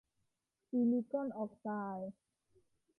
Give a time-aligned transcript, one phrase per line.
[0.67, 1.67] ซิลิกอนออกไซ
[1.97, 2.13] ด์